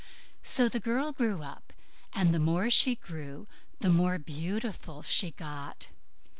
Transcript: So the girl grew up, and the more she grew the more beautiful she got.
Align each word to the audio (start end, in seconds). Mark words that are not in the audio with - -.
So 0.41 0.67
the 0.67 0.79
girl 0.79 1.11
grew 1.11 1.43
up, 1.43 1.73
and 2.11 2.33
the 2.33 2.39
more 2.39 2.71
she 2.71 2.95
grew 2.95 3.45
the 3.81 3.89
more 3.91 4.17
beautiful 4.17 5.03
she 5.03 5.29
got. 5.29 5.89